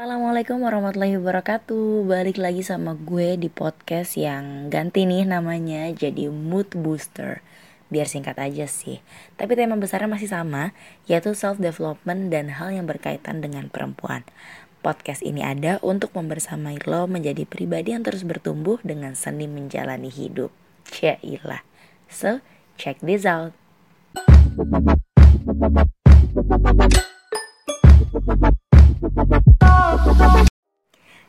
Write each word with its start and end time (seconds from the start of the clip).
Assalamualaikum 0.00 0.64
warahmatullahi 0.64 1.20
wabarakatuh. 1.20 2.08
Balik 2.08 2.40
lagi 2.40 2.64
sama 2.64 2.96
gue 2.96 3.36
di 3.36 3.52
podcast 3.52 4.16
yang 4.16 4.72
ganti 4.72 5.04
nih 5.04 5.28
namanya 5.28 5.92
Jadi 5.92 6.24
Mood 6.32 6.72
Booster. 6.72 7.44
Biar 7.92 8.08
singkat 8.08 8.40
aja 8.40 8.64
sih. 8.64 9.04
Tapi 9.36 9.60
tema 9.60 9.76
besarnya 9.76 10.08
masih 10.08 10.32
sama 10.32 10.72
Yaitu 11.04 11.36
self-development 11.36 12.32
dan 12.32 12.48
hal 12.48 12.72
yang 12.72 12.88
berkaitan 12.88 13.44
dengan 13.44 13.68
perempuan. 13.68 14.24
Podcast 14.80 15.20
ini 15.20 15.44
ada 15.44 15.76
untuk 15.84 16.16
membersamai 16.16 16.80
lo 16.88 17.04
menjadi 17.04 17.44
pribadi 17.44 17.92
yang 17.92 18.00
terus 18.00 18.24
bertumbuh 18.24 18.80
dengan 18.80 19.12
seni 19.12 19.52
menjalani 19.52 20.08
hidup. 20.08 20.48
Cailah 20.88 21.60
So, 22.08 22.40
check 22.80 23.04
this 23.04 23.28
out 23.28 23.52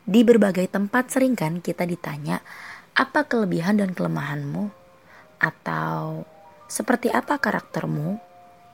Di 0.02 0.26
berbagai 0.26 0.66
tempat 0.66 1.14
sering 1.14 1.38
kan 1.38 1.62
kita 1.62 1.86
ditanya, 1.86 2.42
apa 2.98 3.22
kelebihan 3.22 3.78
dan 3.78 3.94
kelemahanmu? 3.94 4.66
Atau 5.38 6.26
seperti 6.66 7.06
apa 7.06 7.38
karaktermu? 7.38 8.18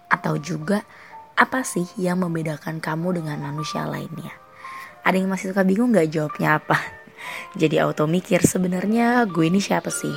Atau 0.09 0.41
juga 0.41 0.89
apa 1.37 1.61
sih 1.69 1.85
yang 2.01 2.25
membedakan 2.25 2.81
kamu 2.81 3.21
dengan 3.21 3.45
manusia 3.45 3.85
lainnya? 3.85 4.33
Ada 5.05 5.21
yang 5.21 5.29
masih 5.29 5.53
suka 5.53 5.69
bingung 5.69 5.93
gak 5.93 6.09
jawabnya 6.09 6.65
apa? 6.65 6.81
Jadi 7.61 7.77
auto 7.77 8.09
mikir 8.09 8.41
sebenarnya 8.41 9.29
gue 9.29 9.53
ini 9.53 9.61
siapa 9.61 9.93
sih? 9.93 10.13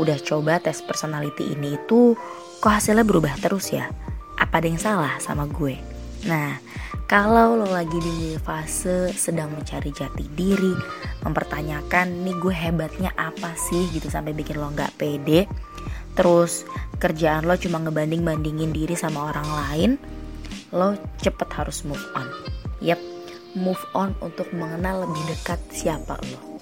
Udah 0.00 0.16
coba 0.16 0.64
tes 0.64 0.80
personality 0.80 1.52
ini 1.52 1.76
itu 1.76 2.16
kok 2.64 2.72
hasilnya 2.72 3.04
berubah 3.04 3.36
terus 3.36 3.68
ya? 3.68 3.92
Apa 4.40 4.64
ada 4.64 4.66
yang 4.72 4.80
salah 4.80 5.20
sama 5.20 5.44
gue? 5.44 5.76
Nah, 6.24 6.56
kalau 7.08 7.56
lo 7.56 7.64
lagi 7.64 7.96
di 8.04 8.36
fase 8.36 9.08
sedang 9.16 9.48
mencari 9.56 9.88
jati 9.88 10.28
diri, 10.36 10.76
mempertanyakan 11.24 12.20
nih 12.20 12.36
gue 12.36 12.52
hebatnya 12.52 13.16
apa 13.16 13.56
sih 13.56 13.88
gitu 13.96 14.12
sampai 14.12 14.36
bikin 14.36 14.60
lo 14.60 14.68
nggak 14.68 15.00
pede, 15.00 15.48
terus 16.12 16.68
kerjaan 17.00 17.48
lo 17.48 17.56
cuma 17.56 17.80
ngebanding-bandingin 17.80 18.76
diri 18.76 18.92
sama 18.92 19.32
orang 19.32 19.48
lain, 19.48 19.90
lo 20.76 21.00
cepet 21.24 21.48
harus 21.56 21.80
move 21.88 22.04
on. 22.12 22.28
Yep, 22.84 23.00
move 23.56 23.80
on 23.96 24.12
untuk 24.20 24.52
mengenal 24.52 25.08
lebih 25.08 25.32
dekat 25.32 25.64
siapa 25.72 26.20
lo. 26.28 26.60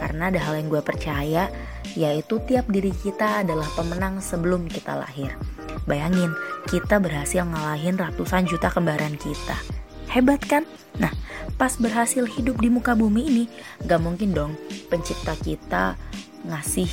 Karena 0.00 0.32
ada 0.32 0.40
hal 0.48 0.64
yang 0.64 0.72
gue 0.72 0.80
percaya, 0.80 1.52
yaitu 1.92 2.40
tiap 2.48 2.64
diri 2.72 2.90
kita 3.04 3.44
adalah 3.44 3.68
pemenang 3.76 4.24
sebelum 4.24 4.64
kita 4.64 4.96
lahir. 4.96 5.36
Bayangin, 5.84 6.32
kita 6.72 6.96
berhasil 6.96 7.44
ngalahin 7.44 8.00
ratusan 8.00 8.48
juta 8.48 8.72
kembaran 8.72 9.20
kita. 9.20 9.73
Hebat 10.14 10.46
kan? 10.46 10.62
Nah, 11.02 11.10
pas 11.58 11.74
berhasil 11.74 12.22
hidup 12.22 12.62
di 12.62 12.70
muka 12.70 12.94
bumi 12.94 13.26
ini, 13.26 13.44
gak 13.82 13.98
mungkin 13.98 14.30
dong 14.30 14.54
pencipta 14.86 15.34
kita 15.34 15.98
ngasih 16.46 16.86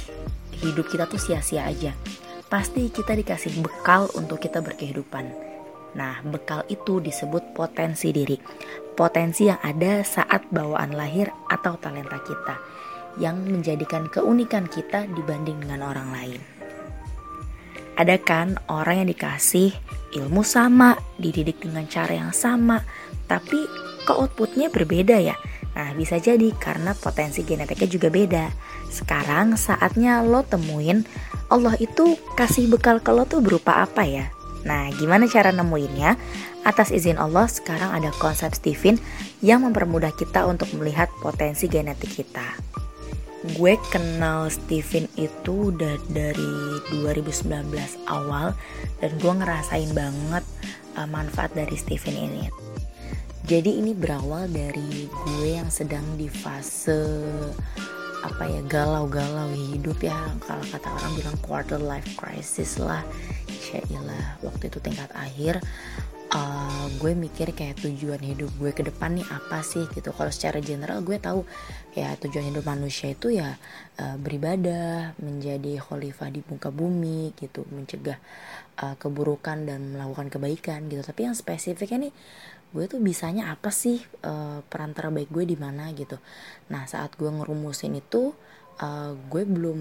hidup 0.66 0.90
kita 0.90 1.06
tuh 1.06 1.22
sia-sia 1.22 1.70
aja. 1.70 1.94
Pasti 2.50 2.90
kita 2.90 3.14
dikasih 3.14 3.62
bekal 3.62 4.10
untuk 4.18 4.42
kita 4.42 4.66
berkehidupan. 4.66 5.30
Nah, 5.94 6.18
bekal 6.26 6.66
itu 6.66 6.98
disebut 6.98 7.54
potensi 7.54 8.10
diri. 8.10 8.42
Potensi 8.98 9.46
yang 9.46 9.62
ada 9.62 10.02
saat 10.02 10.50
bawaan 10.50 10.98
lahir 10.98 11.30
atau 11.46 11.78
talenta 11.78 12.18
kita 12.26 12.58
yang 13.22 13.38
menjadikan 13.46 14.10
keunikan 14.10 14.66
kita 14.66 15.06
dibanding 15.14 15.62
dengan 15.62 15.86
orang 15.86 16.10
lain. 16.10 16.42
Ada 18.02 18.18
kan 18.18 18.58
orang 18.66 19.06
yang 19.06 19.10
dikasih 19.14 19.78
ilmu 20.16 20.42
sama, 20.42 20.98
dididik 21.20 21.62
dengan 21.62 21.86
cara 21.86 22.18
yang 22.18 22.34
sama, 22.34 22.82
tapi 23.32 23.64
kok 24.04 24.20
outputnya 24.20 24.68
berbeda 24.68 25.16
ya? 25.24 25.40
Nah 25.72 25.96
bisa 25.96 26.20
jadi 26.20 26.52
karena 26.60 26.92
potensi 26.92 27.48
genetiknya 27.48 27.88
juga 27.88 28.12
beda. 28.12 28.46
Sekarang 28.92 29.56
saatnya 29.56 30.20
lo 30.20 30.44
temuin 30.44 31.08
Allah 31.48 31.80
itu 31.80 32.20
kasih 32.36 32.68
bekal 32.68 33.00
ke 33.00 33.16
lo 33.16 33.24
tuh 33.24 33.40
berupa 33.40 33.80
apa 33.88 34.04
ya? 34.04 34.28
Nah 34.68 34.92
gimana 35.00 35.32
cara 35.32 35.56
nemuinnya? 35.56 36.20
Atas 36.68 36.92
izin 36.92 37.16
Allah 37.16 37.48
sekarang 37.48 37.96
ada 37.96 38.12
konsep 38.20 38.52
Stephen 38.52 39.00
yang 39.40 39.64
mempermudah 39.64 40.12
kita 40.12 40.44
untuk 40.44 40.68
melihat 40.76 41.08
potensi 41.24 41.72
genetik 41.72 42.12
kita 42.12 42.72
gue 43.42 43.74
kenal 43.90 44.54
Steven 44.54 45.10
itu 45.18 45.74
udah 45.74 45.98
dari 46.14 46.78
2019 46.94 47.74
awal 48.06 48.54
dan 49.02 49.12
gue 49.18 49.34
ngerasain 49.34 49.90
banget 49.98 50.46
uh, 50.94 51.10
manfaat 51.10 51.50
dari 51.58 51.74
Steven 51.74 52.14
ini. 52.14 52.71
Jadi 53.46 53.82
ini 53.82 53.92
berawal 53.92 54.48
dari 54.48 55.10
gue 55.10 55.50
yang 55.58 55.68
sedang 55.74 56.06
di 56.16 56.30
fase 56.30 57.04
apa 58.22 58.46
ya 58.46 58.62
galau-galau 58.70 59.50
hidup 59.52 59.98
ya. 60.02 60.18
Kalau 60.46 60.62
kata 60.70 60.88
orang 60.88 61.12
bilang 61.18 61.38
quarter 61.42 61.82
life 61.82 62.08
crisis 62.16 62.78
lah. 62.78 63.02
Cailah 63.50 64.38
waktu 64.46 64.70
itu 64.70 64.78
tingkat 64.82 65.10
akhir 65.16 65.62
uh, 66.32 66.86
gue 66.98 67.12
mikir 67.14 67.52
kayak 67.52 67.84
tujuan 67.84 68.20
hidup 68.24 68.52
gue 68.58 68.72
ke 68.72 68.84
depan 68.88 69.20
nih 69.20 69.28
apa 69.28 69.62
sih 69.62 69.86
gitu. 69.92 70.16
Kalau 70.16 70.32
secara 70.32 70.64
general 70.64 71.04
gue 71.04 71.20
tahu 71.20 71.44
ya 71.96 72.16
tujuan 72.18 72.52
hidup 72.52 72.66
manusia 72.66 73.12
itu 73.12 73.36
ya 73.36 73.60
uh, 74.00 74.16
beribadah 74.18 75.14
menjadi 75.20 75.80
khalifah 75.84 76.32
di 76.32 76.42
muka 76.48 76.72
bumi 76.72 77.36
gitu 77.36 77.68
mencegah 77.70 78.18
uh, 78.80 78.96
keburukan 78.96 79.68
dan 79.68 79.96
melakukan 79.96 80.32
kebaikan 80.32 80.88
gitu. 80.88 81.04
Tapi 81.04 81.28
yang 81.28 81.36
spesifiknya 81.36 82.10
nih 82.10 82.14
gue 82.72 82.88
tuh 82.88 83.04
bisanya 83.04 83.52
apa 83.52 83.68
sih 83.68 84.00
uh, 84.24 84.64
peran 84.64 84.96
terbaik 84.96 85.28
gue 85.28 85.44
di 85.44 85.60
mana 85.60 85.92
gitu. 85.92 86.16
Nah 86.72 86.88
saat 86.88 87.20
gue 87.20 87.28
ngerumusin 87.28 88.00
itu 88.00 88.32
uh, 88.80 89.12
gue 89.28 89.44
belum 89.44 89.80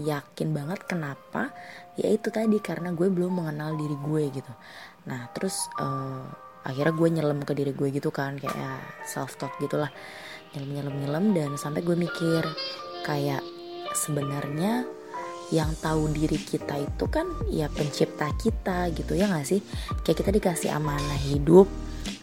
yakin 0.00 0.48
banget 0.56 0.88
kenapa 0.88 1.52
ya 2.00 2.08
itu 2.08 2.32
tadi 2.32 2.56
karena 2.64 2.96
gue 2.96 3.12
belum 3.12 3.44
mengenal 3.44 3.76
diri 3.76 3.96
gue 4.00 4.24
gitu. 4.40 4.52
Nah 5.04 5.28
terus 5.36 5.68
uh, 5.76 6.24
akhirnya 6.64 6.94
gue 6.96 7.08
nyelam 7.20 7.40
ke 7.44 7.52
diri 7.52 7.76
gue 7.76 7.88
gitu 7.92 8.08
kan 8.08 8.40
kayak 8.40 8.80
self 9.04 9.36
talk 9.36 9.52
gitulah. 9.60 9.92
Nyelam 10.56 10.72
nyelam 10.72 10.94
nyelam 10.96 11.24
dan 11.36 11.50
sampai 11.60 11.84
gue 11.84 11.96
mikir 11.96 12.40
kayak 13.04 13.44
sebenarnya 13.92 14.88
yang 15.48 15.72
tahu 15.80 16.12
diri 16.12 16.36
kita 16.36 16.76
itu 16.76 17.04
kan 17.08 17.24
ya 17.48 17.72
pencipta 17.72 18.28
kita 18.36 18.92
gitu 18.96 19.12
ya 19.12 19.28
gak 19.28 19.48
sih? 19.48 19.60
Kayak 20.04 20.24
kita 20.24 20.30
dikasih 20.32 20.70
amanah 20.72 21.20
hidup 21.20 21.68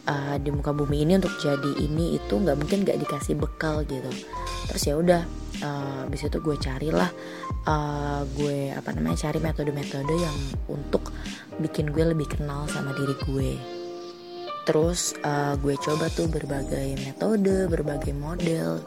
uh, 0.06 0.36
di 0.40 0.50
muka 0.54 0.72
bumi 0.72 1.06
ini 1.06 1.18
untuk 1.18 1.34
jadi 1.42 1.72
ini 1.82 2.18
itu 2.18 2.34
nggak 2.38 2.58
mungkin 2.58 2.86
nggak 2.86 2.98
dikasih 3.02 3.36
bekal 3.38 3.82
gitu. 3.86 4.10
Terus 4.70 4.84
ya 4.86 4.96
udah 4.98 5.22
uh, 5.62 6.04
itu 6.10 6.38
gue 6.42 6.58
carilah 6.58 7.10
uh, 7.68 8.22
gue 8.38 8.74
apa 8.74 8.90
namanya 8.96 9.30
cari 9.30 9.40
metode-metode 9.42 10.16
yang 10.16 10.38
untuk 10.70 11.14
bikin 11.62 11.92
gue 11.92 12.06
lebih 12.16 12.30
kenal 12.30 12.66
sama 12.70 12.94
diri 12.98 13.16
gue. 13.26 13.52
Terus 14.66 15.14
uh, 15.22 15.54
gue 15.62 15.78
coba 15.78 16.10
tuh 16.10 16.26
berbagai 16.26 16.98
metode 17.06 17.70
berbagai 17.70 18.14
model 18.18 18.82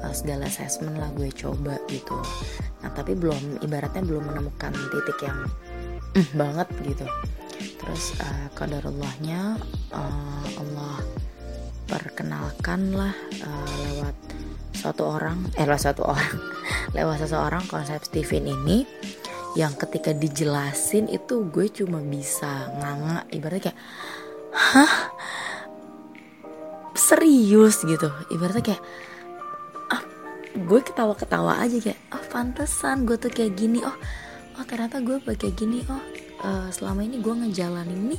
uh, 0.00 0.14
segala 0.16 0.48
assessment 0.48 0.96
lah 0.96 1.12
gue 1.12 1.28
coba 1.36 1.76
gitu. 1.92 2.16
Nah 2.80 2.90
tapi 2.96 3.12
belum 3.12 3.60
ibaratnya 3.60 4.00
belum 4.04 4.32
menemukan 4.32 4.72
titik 4.72 5.18
yang 5.20 5.38
banget 6.40 6.68
gitu 6.88 7.04
terus 7.58 8.14
uh, 8.22 8.48
kadarallahnya 8.54 9.58
uh, 9.90 10.46
Allah 10.58 10.96
perkenalkan 11.88 12.92
lah 12.94 13.14
uh, 13.42 13.74
lewat 13.88 14.16
suatu 14.76 15.02
orang 15.10 15.42
eh 15.58 15.66
lewat 15.66 15.82
satu 15.82 16.02
orang 16.06 16.34
lewat 16.96 17.26
seseorang 17.26 17.64
konsep 17.66 17.98
Steven 18.04 18.46
ini 18.46 18.86
yang 19.58 19.74
ketika 19.74 20.14
dijelasin 20.14 21.10
itu 21.10 21.48
gue 21.50 21.66
cuma 21.72 21.98
bisa 22.04 22.68
nganga 22.78 23.26
ibaratnya 23.32 23.72
kayak 23.72 23.78
hah? 24.54 24.92
Serius? 26.98 27.86
gitu. 27.86 28.10
Ibaratnya 28.28 28.74
kayak 28.74 28.82
ah, 29.94 30.02
gue 30.52 30.80
ketawa-ketawa 30.82 31.62
aja 31.62 31.78
kayak 31.80 31.98
oh 32.12 32.24
pantesan 32.28 33.06
gue 33.08 33.16
tuh 33.16 33.32
kayak 33.32 33.56
gini. 33.56 33.80
Oh 33.82 33.96
oh 34.58 34.64
ternyata 34.66 35.00
gue 35.00 35.16
kayak 35.22 35.54
gini. 35.56 35.82
Oh 35.88 36.02
uh, 36.42 36.68
selama 36.70 37.04
ini 37.04 37.22
gue 37.22 37.34
ngejalanin 37.34 38.12
ini 38.12 38.18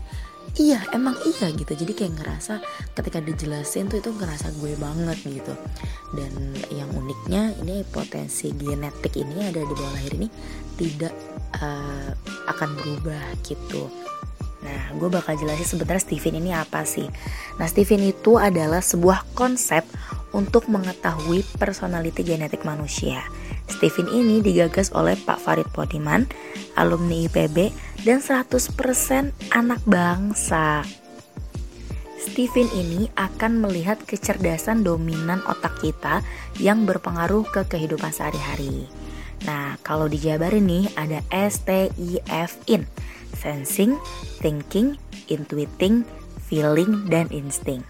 iya 0.58 0.82
emang 0.98 1.14
iya 1.26 1.54
gitu 1.54 1.78
jadi 1.78 1.94
kayak 1.94 2.14
ngerasa 2.20 2.58
ketika 2.98 3.22
dijelasin 3.22 3.86
tuh 3.86 4.02
itu 4.02 4.10
ngerasa 4.10 4.50
gue 4.58 4.74
banget 4.82 5.18
gitu 5.30 5.54
dan 6.18 6.32
yang 6.74 6.90
uniknya 6.98 7.54
ini 7.62 7.86
potensi 7.86 8.50
genetik 8.58 9.14
ini 9.20 9.46
ada 9.46 9.62
di 9.62 9.74
bawah 9.74 9.94
lahir 9.94 10.18
ini 10.18 10.28
tidak 10.80 11.14
uh, 11.62 12.12
akan 12.50 12.70
berubah 12.78 13.38
gitu 13.46 13.88
Nah, 14.60 14.92
gue 14.92 15.08
bakal 15.08 15.40
jelasin 15.40 15.64
sebenarnya 15.64 16.04
Steven 16.04 16.36
ini 16.44 16.52
apa 16.52 16.84
sih. 16.84 17.08
Nah, 17.56 17.68
Steven 17.72 18.04
itu 18.04 18.36
adalah 18.36 18.84
sebuah 18.84 19.24
konsep 19.32 19.88
untuk 20.36 20.68
mengetahui 20.68 21.48
personality 21.56 22.22
genetik 22.28 22.68
manusia. 22.68 23.24
Steven 23.70 24.10
ini 24.10 24.42
digagas 24.42 24.92
oleh 24.92 25.16
Pak 25.16 25.40
Farid 25.40 25.70
Podiman, 25.72 26.26
alumni 26.76 27.30
IPB, 27.30 27.72
dan 28.04 28.20
100% 28.20 28.74
anak 29.54 29.82
bangsa. 29.86 30.84
Steven 32.20 32.68
ini 32.76 33.08
akan 33.16 33.64
melihat 33.64 33.96
kecerdasan 34.04 34.84
dominan 34.84 35.40
otak 35.48 35.80
kita 35.80 36.20
yang 36.60 36.84
berpengaruh 36.84 37.48
ke 37.48 37.64
kehidupan 37.64 38.12
sehari-hari. 38.12 38.92
Nah, 39.48 39.80
kalau 39.88 40.12
dijabarin 40.12 40.68
nih 40.68 40.86
ada 41.00 41.24
S, 41.32 41.64
T, 41.64 41.88
I, 41.96 42.20
F, 42.28 42.60
IN. 42.68 42.84
Sensing, 43.40 43.96
thinking, 44.44 45.00
intuiting, 45.32 46.04
feeling, 46.44 47.08
dan 47.08 47.32
insting. 47.32 47.88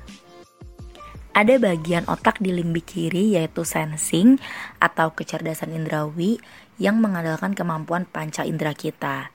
Ada 1.30 1.62
bagian 1.62 2.10
otak 2.10 2.42
di 2.42 2.50
limbik 2.50 2.90
kiri 2.90 3.38
yaitu 3.38 3.62
sensing 3.62 4.42
atau 4.82 5.14
kecerdasan 5.14 5.78
indrawi 5.78 6.42
yang 6.82 6.98
mengandalkan 6.98 7.54
kemampuan 7.54 8.10
panca 8.10 8.42
indera 8.50 8.74
kita. 8.74 9.30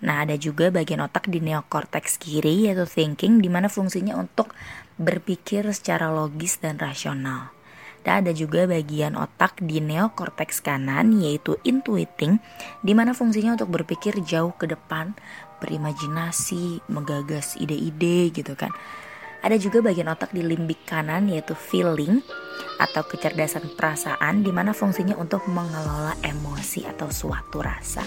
Nah, 0.00 0.24
ada 0.24 0.40
juga 0.40 0.72
bagian 0.72 1.04
otak 1.04 1.28
di 1.28 1.44
neokortex 1.44 2.16
kiri 2.16 2.68
yaitu 2.68 2.88
thinking 2.88 3.44
di 3.44 3.52
mana 3.52 3.68
fungsinya 3.68 4.16
untuk 4.16 4.56
berpikir 4.96 5.68
secara 5.76 6.08
logis 6.08 6.56
dan 6.64 6.80
rasional. 6.80 7.52
Dan 8.04 8.24
ada 8.24 8.32
juga 8.36 8.68
bagian 8.68 9.16
otak 9.16 9.60
di 9.64 9.80
neokortex 9.80 10.64
kanan 10.64 11.12
yaitu 11.20 11.60
intuiting 11.64 12.40
di 12.84 12.92
mana 12.92 13.16
fungsinya 13.16 13.56
untuk 13.56 13.72
berpikir 13.72 14.20
jauh 14.24 14.52
ke 14.56 14.68
depan, 14.68 15.16
berimajinasi, 15.60 16.84
menggagas 16.88 17.56
ide-ide 17.56 18.32
gitu 18.32 18.56
kan. 18.56 18.72
Ada 19.44 19.60
juga 19.60 19.84
bagian 19.84 20.08
otak 20.08 20.32
di 20.32 20.40
limbik 20.40 20.88
kanan 20.88 21.28
yaitu 21.28 21.52
feeling 21.52 22.24
atau 22.80 23.04
kecerdasan 23.04 23.76
perasaan 23.76 24.40
di 24.40 24.48
mana 24.48 24.72
fungsinya 24.72 25.20
untuk 25.20 25.44
mengelola 25.46 26.16
emosi 26.24 26.88
atau 26.88 27.12
suatu 27.12 27.60
rasa. 27.60 28.02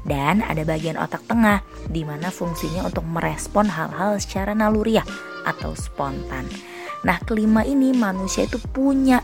Dan 0.00 0.40
ada 0.40 0.64
bagian 0.64 0.96
otak 0.96 1.20
tengah 1.28 1.60
di 1.84 2.00
mana 2.00 2.32
fungsinya 2.32 2.88
untuk 2.88 3.04
merespon 3.04 3.68
hal-hal 3.68 4.16
secara 4.16 4.56
naluriah 4.56 5.04
atau 5.44 5.76
spontan. 5.76 6.48
Nah, 7.04 7.20
kelima 7.28 7.60
ini 7.64 7.92
manusia 7.92 8.48
itu 8.48 8.56
punya 8.56 9.20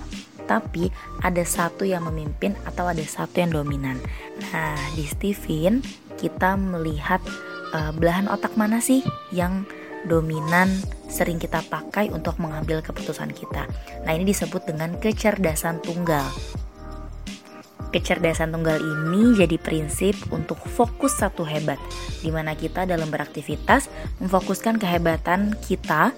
tapi 0.47 0.89
ada 1.27 1.43
satu 1.43 1.83
yang 1.83 2.07
memimpin 2.07 2.55
atau 2.63 2.87
ada 2.87 3.03
satu 3.03 3.43
yang 3.43 3.51
dominan. 3.51 3.99
Nah, 4.53 4.79
di 4.95 5.09
Steven 5.09 5.83
kita 6.21 6.55
melihat 6.55 7.19
uh, 7.75 7.91
belahan 7.93 8.31
otak 8.31 8.55
mana 8.55 8.79
sih 8.79 9.03
yang 9.35 9.67
dominan 10.07 10.71
sering 11.07 11.39
kita 11.39 11.63
pakai 11.67 12.11
untuk 12.11 12.39
mengambil 12.39 12.83
keputusan 12.83 13.31
kita. 13.35 13.67
Nah, 14.07 14.13
ini 14.15 14.31
disebut 14.31 14.67
dengan 14.67 14.95
kecerdasan 14.99 15.83
tunggal. 15.83 16.27
Kecerdasan 17.95 18.51
tunggal 18.51 18.83
ini 18.83 19.39
jadi 19.39 19.57
prinsip 19.57 20.19
untuk 20.35 20.59
fokus 20.59 21.17
satu 21.17 21.47
hebat, 21.47 21.79
di 22.21 22.35
mana 22.35 22.53
kita 22.59 22.85
dalam 22.85 23.09
beraktivitas 23.09 23.89
memfokuskan 24.21 24.77
kehebatan 24.77 25.55
kita 25.65 26.11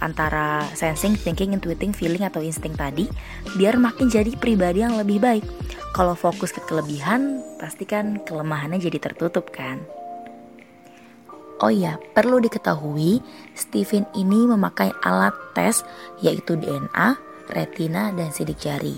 antara 0.00 0.64
sensing, 0.72 1.14
thinking, 1.14 1.52
intuiting, 1.52 1.92
feeling 1.92 2.24
atau 2.24 2.40
insting 2.40 2.72
tadi, 2.72 3.06
biar 3.54 3.76
makin 3.76 4.08
jadi 4.08 4.32
pribadi 4.34 4.80
yang 4.80 4.96
lebih 4.96 5.20
baik. 5.20 5.44
Kalau 5.92 6.16
fokus 6.16 6.56
ke 6.56 6.64
kelebihan, 6.64 7.44
pastikan 7.60 8.18
kelemahannya 8.24 8.80
jadi 8.80 8.98
tertutup 8.98 9.52
kan? 9.52 9.84
Oh 11.60 11.68
iya, 11.68 12.00
perlu 12.16 12.40
diketahui, 12.40 13.20
Steven 13.52 14.08
ini 14.16 14.48
memakai 14.48 14.88
alat 15.04 15.36
tes 15.52 15.84
yaitu 16.24 16.56
DNA, 16.56 17.20
retina, 17.52 18.08
dan 18.16 18.32
sidik 18.32 18.56
jari 18.56 18.96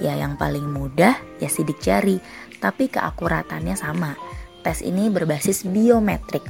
Ya 0.00 0.16
yang 0.16 0.40
paling 0.40 0.64
mudah 0.64 1.18
ya 1.42 1.48
sidik 1.52 1.76
jari, 1.82 2.22
tapi 2.56 2.88
keakuratannya 2.88 3.76
sama. 3.76 4.16
Tes 4.64 4.80
ini 4.80 5.12
berbasis 5.12 5.68
biometrik. 5.68 6.40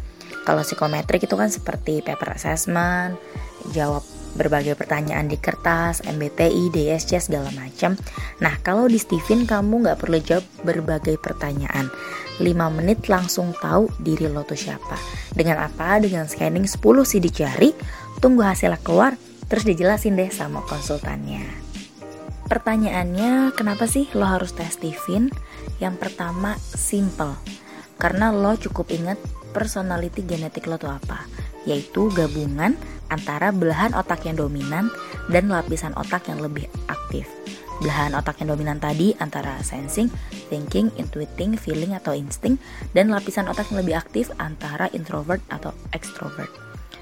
Kalau 0.46 0.62
psikometrik 0.62 1.26
itu 1.26 1.34
kan 1.34 1.50
seperti 1.50 1.98
paper 2.04 2.38
assessment, 2.38 3.18
jawab 3.74 4.06
berbagai 4.34 4.78
pertanyaan 4.78 5.26
di 5.26 5.38
kertas, 5.38 6.02
MBTI, 6.06 6.70
DSC 6.70 7.30
segala 7.30 7.50
macam. 7.54 7.98
Nah 8.42 8.54
kalau 8.62 8.86
di 8.86 8.98
Steven 9.00 9.46
kamu 9.46 9.86
nggak 9.86 9.98
perlu 9.98 10.18
jawab 10.22 10.46
berbagai 10.62 11.16
pertanyaan. 11.18 11.90
5 12.40 12.46
menit 12.72 13.04
langsung 13.12 13.52
tahu 13.52 13.92
diri 14.00 14.24
lo 14.30 14.42
tuh 14.48 14.56
siapa. 14.56 14.96
Dengan 15.36 15.60
apa? 15.60 16.00
Dengan 16.00 16.24
scanning 16.24 16.64
10 16.64 16.80
sidik 17.04 17.36
jari, 17.36 17.76
tunggu 18.18 18.40
hasilnya 18.40 18.80
keluar, 18.80 19.12
terus 19.46 19.68
dijelasin 19.68 20.16
deh 20.16 20.32
sama 20.32 20.64
konsultannya. 20.64 21.44
Pertanyaannya, 22.48 23.54
kenapa 23.54 23.86
sih 23.86 24.08
lo 24.16 24.26
harus 24.26 24.56
tes 24.56 24.74
Steven? 24.74 25.30
Yang 25.78 25.96
pertama, 26.02 26.56
simple. 26.58 27.36
Karena 28.00 28.32
lo 28.32 28.56
cukup 28.56 28.88
ingat 28.90 29.20
personality 29.52 30.24
genetik 30.24 30.66
lo 30.66 30.80
tuh 30.80 30.90
apa, 30.90 31.26
yaitu 31.68 32.08
gabungan 32.12 32.76
antara 33.10 33.50
belahan 33.50 33.92
otak 33.92 34.24
yang 34.24 34.38
dominan 34.38 34.88
dan 35.28 35.50
lapisan 35.50 35.92
otak 35.98 36.30
yang 36.30 36.38
lebih 36.38 36.70
aktif. 36.86 37.26
Belahan 37.80 38.12
otak 38.12 38.44
yang 38.44 38.52
dominan 38.52 38.76
tadi 38.76 39.16
antara 39.24 39.56
sensing, 39.64 40.12
thinking, 40.52 40.92
intuiting, 41.00 41.56
feeling 41.56 41.96
atau 41.96 42.12
insting, 42.12 42.60
dan 42.92 43.08
lapisan 43.08 43.48
otak 43.48 43.72
yang 43.72 43.80
lebih 43.80 43.96
aktif 43.96 44.28
antara 44.36 44.92
introvert 44.92 45.40
atau 45.48 45.72
extrovert. 45.96 46.52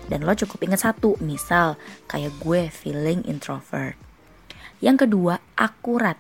Dan 0.07 0.23
lo 0.23 0.33
cukup 0.39 0.63
ingat 0.65 0.87
satu, 0.87 1.19
misal 1.19 1.75
kayak 2.07 2.31
gue 2.41 2.71
feeling 2.71 3.27
introvert. 3.27 3.99
Yang 4.79 5.11
kedua, 5.11 5.43
akurat. 5.59 6.15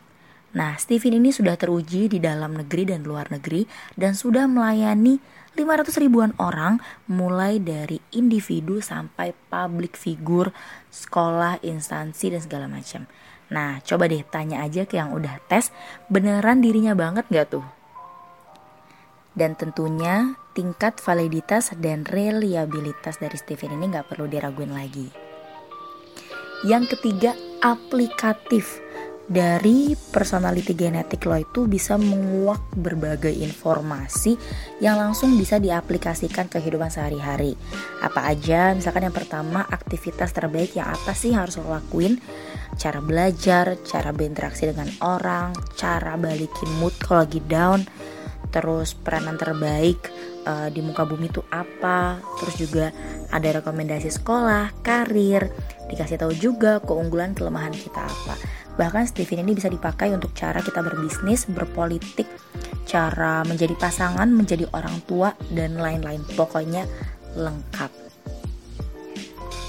Nah, 0.58 0.74
Steven 0.74 1.22
ini 1.22 1.30
sudah 1.30 1.54
teruji 1.54 2.10
di 2.10 2.18
dalam 2.18 2.58
negeri 2.58 2.90
dan 2.90 3.06
luar 3.06 3.30
negeri 3.30 3.62
dan 3.94 4.18
sudah 4.18 4.50
melayani 4.50 5.22
500 5.58 5.98
ribuan 5.98 6.32
orang 6.38 6.78
mulai 7.10 7.58
dari 7.58 7.98
individu 8.14 8.78
sampai 8.78 9.34
public 9.50 9.98
figure, 9.98 10.54
sekolah, 10.88 11.58
instansi 11.66 12.30
dan 12.30 12.40
segala 12.40 12.66
macam. 12.70 13.10
Nah, 13.50 13.82
coba 13.82 14.06
deh 14.06 14.22
tanya 14.22 14.62
aja 14.62 14.86
ke 14.86 14.94
yang 15.00 15.10
udah 15.10 15.42
tes, 15.50 15.74
beneran 16.06 16.62
dirinya 16.62 16.94
banget 16.94 17.26
gak 17.26 17.58
tuh? 17.58 17.66
Dan 19.34 19.58
tentunya 19.58 20.38
tingkat 20.54 21.02
validitas 21.02 21.74
dan 21.78 22.06
reliabilitas 22.06 23.18
dari 23.18 23.34
Steven 23.34 23.78
ini 23.78 23.90
gak 23.90 24.14
perlu 24.14 24.30
diraguin 24.30 24.70
lagi. 24.70 25.10
Yang 26.66 26.98
ketiga, 26.98 27.38
aplikatif 27.62 28.82
dari 29.28 29.92
personality 29.92 30.72
genetik 30.72 31.28
lo 31.28 31.36
itu 31.36 31.68
bisa 31.68 32.00
menguak 32.00 32.64
berbagai 32.72 33.30
informasi 33.30 34.40
yang 34.80 34.96
langsung 34.96 35.36
bisa 35.36 35.60
diaplikasikan 35.60 36.48
ke 36.48 36.58
kehidupan 36.58 36.88
sehari-hari. 36.88 37.52
Apa 38.00 38.32
aja? 38.32 38.72
Misalkan 38.72 39.04
yang 39.04 39.14
pertama, 39.14 39.68
aktivitas 39.68 40.32
terbaik 40.32 40.72
yang 40.80 40.88
apa 40.88 41.12
sih 41.12 41.36
harus 41.36 41.60
lo 41.60 41.68
lakuin? 41.68 42.16
Cara 42.80 43.04
belajar, 43.04 43.76
cara 43.84 44.16
berinteraksi 44.16 44.72
dengan 44.72 44.88
orang, 45.04 45.52
cara 45.76 46.16
balikin 46.16 46.72
mood 46.80 46.96
kalau 46.96 47.28
lagi 47.28 47.44
down, 47.44 47.84
terus 48.48 48.96
peranan 48.96 49.36
terbaik 49.36 50.08
uh, 50.48 50.72
di 50.72 50.80
muka 50.80 51.04
bumi 51.04 51.28
itu 51.28 51.44
apa, 51.52 52.16
terus 52.40 52.56
juga 52.56 52.86
ada 53.28 53.60
rekomendasi 53.60 54.08
sekolah, 54.08 54.72
karir, 54.80 55.52
dikasih 55.92 56.16
tahu 56.16 56.32
juga 56.32 56.80
keunggulan 56.80 57.36
kelemahan 57.36 57.76
kita 57.76 58.08
apa. 58.08 58.34
Bahkan 58.78 59.10
Steven 59.10 59.42
ini 59.42 59.58
bisa 59.58 59.66
dipakai 59.66 60.14
untuk 60.14 60.30
cara 60.38 60.62
kita 60.62 60.80
berbisnis, 60.80 61.50
berpolitik, 61.50 62.30
cara 62.86 63.42
menjadi 63.42 63.74
pasangan, 63.74 64.30
menjadi 64.30 64.70
orang 64.70 65.02
tua 65.04 65.34
dan 65.50 65.74
lain-lain. 65.76 66.22
Pokoknya 66.38 66.86
lengkap. 67.34 67.90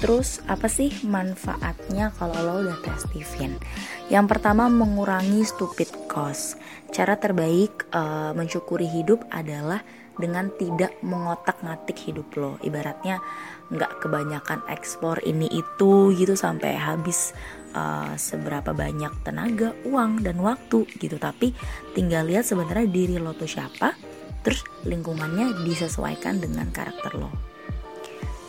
Terus 0.00 0.40
apa 0.48 0.64
sih 0.64 0.88
manfaatnya 1.04 2.14
kalau 2.16 2.38
lo 2.40 2.54
udah 2.64 2.78
tes 2.80 3.04
Steven? 3.04 3.60
Yang 4.08 4.26
pertama 4.32 4.70
mengurangi 4.72 5.44
stupid 5.44 5.90
cost. 6.08 6.56
Cara 6.88 7.20
terbaik 7.20 7.90
uh, 7.92 8.32
mensyukuri 8.32 8.88
hidup 8.88 9.28
adalah 9.28 9.84
dengan 10.20 10.52
tidak 10.54 10.92
mengotak-ngatik 11.00 11.96
hidup 11.96 12.28
lo 12.36 12.60
ibaratnya 12.60 13.24
nggak 13.72 14.04
kebanyakan 14.04 14.60
ekspor 14.68 15.16
ini 15.24 15.48
itu 15.48 16.12
gitu 16.12 16.36
sampai 16.36 16.76
habis 16.76 17.32
uh, 17.74 18.14
seberapa 18.14 18.70
banyak 18.72 19.10
tenaga 19.26 19.74
uang 19.86 20.24
dan 20.24 20.38
waktu 20.40 20.86
gitu 20.98 21.16
tapi 21.18 21.52
tinggal 21.92 22.26
lihat 22.26 22.46
sebenarnya 22.46 22.88
diri 22.88 23.16
lo 23.18 23.34
tuh 23.36 23.50
siapa 23.50 23.94
terus 24.40 24.64
lingkungannya 24.88 25.64
disesuaikan 25.66 26.40
dengan 26.40 26.68
karakter 26.72 27.14
lo 27.18 27.50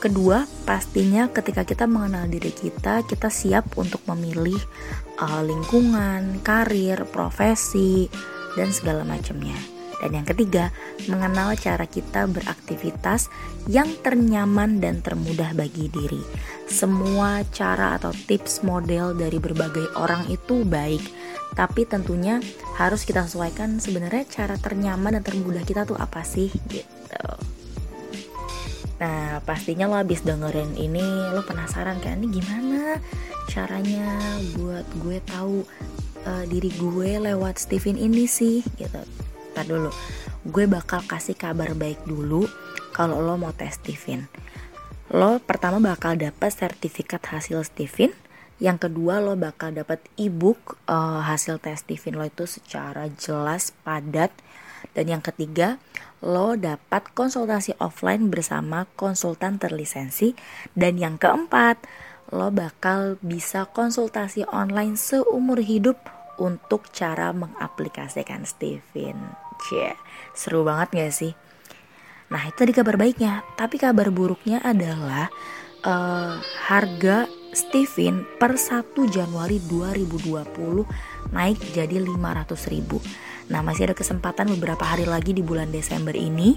Kedua, 0.02 0.50
pastinya 0.66 1.30
ketika 1.30 1.62
kita 1.62 1.86
mengenal 1.86 2.26
diri 2.26 2.50
kita, 2.50 3.06
kita 3.06 3.30
siap 3.30 3.78
untuk 3.78 4.02
memilih 4.10 4.58
uh, 5.22 5.46
lingkungan, 5.46 6.42
karir, 6.42 7.06
profesi, 7.06 8.10
dan 8.58 8.74
segala 8.74 9.06
macamnya. 9.06 9.81
Dan 10.02 10.18
yang 10.18 10.26
ketiga, 10.26 10.74
mengenal 11.06 11.54
cara 11.62 11.86
kita 11.86 12.26
beraktivitas 12.26 13.30
yang 13.70 13.86
ternyaman 14.02 14.82
dan 14.82 15.06
termudah 15.06 15.54
bagi 15.54 15.94
diri. 15.94 16.26
Semua 16.66 17.46
cara 17.54 18.02
atau 18.02 18.10
tips 18.10 18.66
model 18.66 19.14
dari 19.14 19.38
berbagai 19.38 19.94
orang 19.94 20.26
itu 20.34 20.66
baik, 20.66 21.06
tapi 21.54 21.86
tentunya 21.86 22.42
harus 22.82 23.06
kita 23.06 23.30
sesuaikan 23.30 23.78
sebenarnya 23.78 24.26
cara 24.26 24.56
ternyaman 24.58 25.22
dan 25.22 25.24
termudah 25.24 25.62
kita 25.62 25.86
tuh 25.86 26.02
apa 26.02 26.26
sih 26.26 26.50
gitu. 26.72 27.28
Nah 29.02 29.42
pastinya 29.46 29.90
lo 29.90 29.98
abis 29.98 30.22
dengerin 30.22 30.78
ini 30.78 31.04
lo 31.34 31.42
penasaran 31.42 31.98
kan 32.00 32.22
ini 32.22 32.38
gimana 32.38 33.02
caranya 33.50 34.38
buat 34.56 34.86
gue 35.02 35.18
tahu 35.26 35.66
uh, 36.24 36.46
diri 36.46 36.70
gue 36.78 37.18
lewat 37.18 37.58
Steven 37.58 37.98
ini 37.98 38.30
sih 38.30 38.62
gitu. 38.78 39.02
Ntar 39.52 39.66
dulu 39.68 39.92
gue 40.48 40.66
bakal 40.66 41.06
kasih 41.06 41.38
kabar 41.38 41.78
baik 41.78 42.02
dulu 42.08 42.50
kalau 42.92 43.22
lo 43.22 43.38
mau 43.38 43.54
tes 43.54 43.78
Steven. 43.78 44.26
Lo 45.12 45.44
pertama 45.44 45.84
bakal 45.84 46.16
dapat 46.16 46.52
sertifikat 46.52 47.22
hasil 47.28 47.64
Steven. 47.68 48.12
Yang 48.62 48.88
kedua 48.90 49.18
lo 49.18 49.34
bakal 49.34 49.74
dapat 49.74 50.06
ebook 50.22 50.78
uh, 50.86 51.26
hasil 51.26 51.58
tes 51.58 51.82
Steven 51.82 52.22
lo 52.22 52.26
itu 52.26 52.46
secara 52.46 53.10
jelas 53.20 53.76
padat. 53.84 54.32
Dan 54.98 55.14
yang 55.14 55.22
ketiga 55.22 55.78
lo 56.22 56.54
dapat 56.54 57.10
konsultasi 57.18 57.74
offline 57.82 58.30
bersama 58.30 58.86
konsultan 58.94 59.58
terlisensi 59.58 60.38
dan 60.78 61.02
yang 61.02 61.18
keempat 61.18 61.82
lo 62.30 62.54
bakal 62.54 63.18
bisa 63.26 63.66
konsultasi 63.74 64.46
online 64.48 64.96
seumur 64.96 65.60
hidup 65.60 65.98
untuk 66.42 66.90
cara 66.90 67.30
mengaplikasikan 67.30 68.50
Steven. 68.50 69.18
Cie, 69.62 69.94
seru 70.34 70.66
banget 70.66 70.90
gak 70.98 71.14
sih? 71.14 71.34
Nah 72.34 72.50
itu 72.50 72.58
tadi 72.58 72.74
kabar 72.74 72.98
baiknya, 72.98 73.46
tapi 73.54 73.78
kabar 73.78 74.10
buruknya 74.10 74.58
adalah 74.66 75.30
uh, 75.86 76.42
harga 76.66 77.30
Steven 77.52 78.24
per 78.40 78.56
1 78.56 78.96
Januari 79.12 79.60
2020 79.68 81.36
naik 81.36 81.60
jadi 81.76 82.00
500 82.00 82.72
ribu 82.72 83.04
Nah 83.52 83.60
masih 83.60 83.92
ada 83.92 83.96
kesempatan 83.96 84.48
beberapa 84.56 84.88
hari 84.88 85.04
lagi 85.04 85.36
di 85.36 85.44
bulan 85.44 85.68
Desember 85.68 86.16
ini 86.16 86.56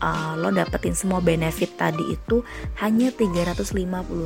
uh, 0.00 0.32
Lo 0.40 0.48
dapetin 0.48 0.96
semua 0.96 1.20
benefit 1.20 1.76
tadi 1.76 2.16
itu 2.16 2.40
hanya 2.80 3.12
350 3.12 3.76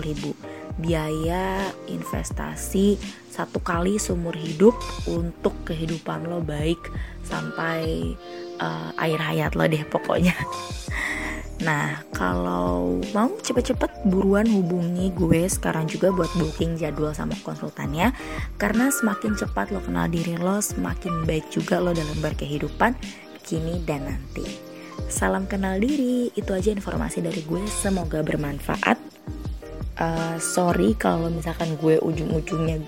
ribu 0.06 0.30
Biaya 0.76 1.72
investasi 1.88 3.00
satu 3.32 3.60
kali 3.64 3.96
seumur 3.96 4.36
hidup 4.36 4.76
untuk 5.08 5.56
kehidupan 5.64 6.28
lo 6.28 6.44
baik 6.44 6.80
sampai 7.24 8.12
uh, 8.60 8.92
air 9.00 9.20
hayat 9.20 9.56
lo 9.56 9.64
deh 9.64 9.84
pokoknya. 9.88 10.36
Nah, 11.56 12.04
kalau 12.12 13.00
mau 13.16 13.32
cepet-cepet 13.40 14.04
buruan 14.04 14.44
hubungi 14.44 15.08
gue 15.16 15.48
sekarang 15.48 15.88
juga 15.88 16.12
buat 16.12 16.28
booking 16.36 16.76
jadwal 16.76 17.16
sama 17.16 17.32
konsultannya 17.40 18.12
Karena 18.60 18.92
semakin 18.92 19.40
cepat 19.40 19.72
lo 19.72 19.80
kenal 19.80 20.12
diri 20.12 20.36
lo, 20.36 20.60
semakin 20.60 21.24
baik 21.24 21.48
juga 21.48 21.80
lo 21.80 21.96
dalam 21.96 22.20
berkehidupan 22.20 22.92
kini 23.40 23.80
dan 23.88 24.04
nanti. 24.04 24.44
Salam 25.08 25.48
kenal 25.48 25.80
diri, 25.80 26.28
itu 26.36 26.50
aja 26.52 26.68
informasi 26.76 27.24
dari 27.24 27.40
gue, 27.40 27.64
semoga 27.70 28.20
bermanfaat 28.20 29.05
uh, 30.00 30.36
Sorry 30.40 30.96
kalau 30.96 31.28
misalkan 31.32 31.76
gue 31.80 32.00
ujung-ujungnya 32.00 32.80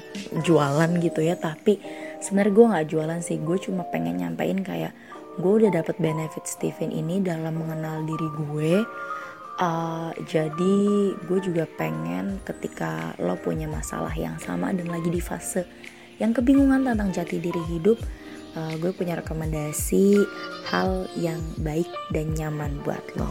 jualan 0.44 0.90
gitu 1.00 1.20
ya 1.24 1.34
Tapi 1.36 1.80
sebenarnya 2.20 2.52
gue 2.52 2.66
gak 2.72 2.88
jualan 2.88 3.20
sih, 3.24 3.36
gue 3.40 3.58
cuma 3.60 3.84
pengen 3.88 4.20
nyampein 4.20 4.60
kayak 4.62 4.92
gue 5.38 5.52
udah 5.64 5.70
dapet 5.70 5.96
benefit 6.02 6.44
Steven 6.44 6.90
ini 6.90 7.22
dalam 7.22 7.54
mengenal 7.58 8.02
diri 8.04 8.28
gue. 8.48 8.74
Uh, 9.58 10.14
jadi 10.30 10.78
gue 11.26 11.38
juga 11.42 11.66
pengen 11.74 12.38
ketika 12.46 13.18
lo 13.18 13.34
punya 13.34 13.66
masalah 13.66 14.14
yang 14.14 14.38
sama 14.38 14.70
dan 14.70 14.86
lagi 14.86 15.10
di 15.10 15.18
fase 15.18 15.66
yang 16.22 16.30
kebingungan 16.30 16.86
tentang 16.86 17.10
jati 17.10 17.42
diri 17.42 17.62
hidup 17.66 17.98
uh, 18.54 18.74
gue 18.78 18.94
punya 18.94 19.18
rekomendasi 19.18 20.22
hal 20.70 21.06
yang 21.18 21.42
baik 21.58 21.88
dan 22.14 22.34
nyaman 22.38 22.78
buat 22.82 23.02
lo 23.18 23.30